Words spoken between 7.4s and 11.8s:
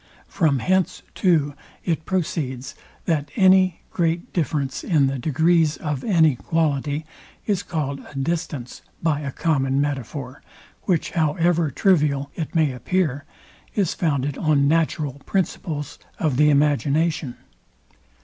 is called a distance by a common metaphor, which, however